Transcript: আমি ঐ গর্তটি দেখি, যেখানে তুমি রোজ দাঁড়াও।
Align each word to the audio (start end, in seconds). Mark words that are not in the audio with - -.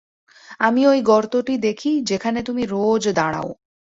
আমি 0.59 0.81
ঐ 0.87 0.93
গর্তটি 1.01 1.55
দেখি, 1.57 1.91
যেখানে 2.01 2.39
তুমি 2.43 2.63
রোজ 2.65 3.03
দাঁড়াও। 3.09 3.49